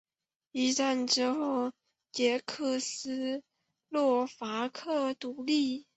[0.51, 1.71] 一战之后
[2.11, 3.43] 捷克斯
[3.87, 5.85] 洛伐克独立。